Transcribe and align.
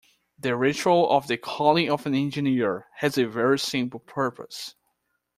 The 0.39 0.55
Ritual 0.55 1.11
of 1.15 1.27
the 1.27 1.37
Calling 1.37 1.87
of 1.91 2.07
an 2.07 2.15
Engineer 2.15 2.87
has 2.95 3.19
a 3.19 3.27
very 3.27 3.59
simple 3.59 3.99
purpose. 3.99 4.73